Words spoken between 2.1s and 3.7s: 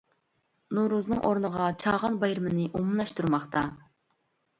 بايرىمىنى ئومۇملاشتۇرماقتا.